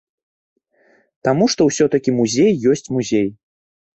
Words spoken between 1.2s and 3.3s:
Таму што ўсё-такі музей ёсць музей.